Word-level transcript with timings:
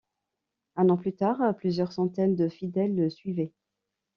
Un 0.77 0.89
an 0.89 0.97
plus 0.97 1.13
tard, 1.13 1.55
plusieurs 1.57 1.91
centaines 1.91 2.35
de 2.35 2.49
fidèles 2.49 2.95
le 2.95 3.11
suivaient. 3.11 3.53